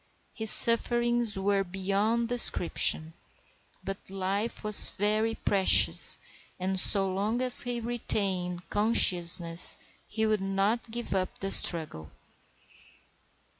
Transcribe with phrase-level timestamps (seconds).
[0.33, 3.13] His sufferings were beyond description;
[3.83, 6.17] but life was very precious,
[6.59, 9.77] and so long as he retained consciousness
[10.07, 12.09] he would not give up the struggle.